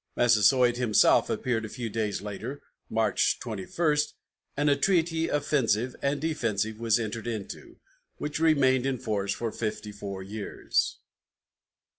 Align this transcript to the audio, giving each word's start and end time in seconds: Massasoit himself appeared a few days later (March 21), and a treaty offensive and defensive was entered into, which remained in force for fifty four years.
Massasoit 0.15 0.77
himself 0.77 1.29
appeared 1.29 1.63
a 1.63 1.69
few 1.69 1.87
days 1.87 2.23
later 2.23 2.63
(March 2.89 3.39
21), 3.39 3.97
and 4.57 4.67
a 4.67 4.75
treaty 4.75 5.27
offensive 5.29 5.95
and 6.01 6.19
defensive 6.19 6.79
was 6.79 6.99
entered 6.99 7.27
into, 7.27 7.77
which 8.17 8.39
remained 8.39 8.87
in 8.87 8.97
force 8.97 9.31
for 9.31 9.51
fifty 9.51 9.91
four 9.91 10.23
years. 10.23 10.97